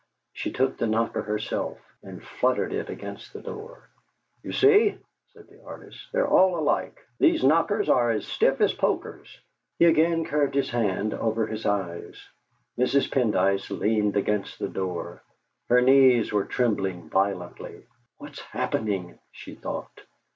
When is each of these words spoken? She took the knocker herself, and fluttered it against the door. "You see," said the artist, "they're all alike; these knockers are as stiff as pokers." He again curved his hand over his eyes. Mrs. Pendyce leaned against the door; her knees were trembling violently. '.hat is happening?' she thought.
She 0.33 0.51
took 0.51 0.77
the 0.77 0.87
knocker 0.87 1.21
herself, 1.21 1.77
and 2.01 2.23
fluttered 2.23 2.73
it 2.73 2.89
against 2.89 3.33
the 3.33 3.41
door. 3.43 3.83
"You 4.41 4.51
see," 4.51 4.97
said 5.31 5.47
the 5.47 5.63
artist, 5.63 6.07
"they're 6.11 6.27
all 6.27 6.57
alike; 6.57 6.99
these 7.19 7.43
knockers 7.43 7.87
are 7.87 8.09
as 8.09 8.25
stiff 8.25 8.61
as 8.61 8.73
pokers." 8.73 9.27
He 9.77 9.85
again 9.85 10.25
curved 10.25 10.55
his 10.55 10.71
hand 10.71 11.13
over 11.13 11.45
his 11.45 11.67
eyes. 11.67 12.19
Mrs. 12.79 13.11
Pendyce 13.11 13.69
leaned 13.69 14.17
against 14.17 14.57
the 14.57 14.69
door; 14.69 15.21
her 15.69 15.81
knees 15.81 16.33
were 16.33 16.45
trembling 16.45 17.07
violently. 17.07 17.85
'.hat 18.19 18.31
is 18.31 18.39
happening?' 18.39 19.19
she 19.31 19.53
thought. 19.53 20.01